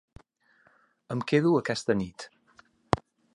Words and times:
Em 1.15 1.21
quedo 1.33 1.51
aquesta 1.59 1.97
nit. 2.01 2.27